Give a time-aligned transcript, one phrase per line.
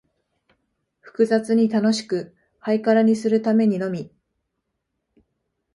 [1.01, 4.11] 複雑に楽しく、ハイカラにするためにのみ、